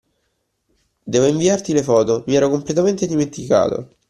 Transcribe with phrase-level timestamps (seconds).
[1.03, 3.89] Devo inviarti le foto, mi ero completamente dimenticato.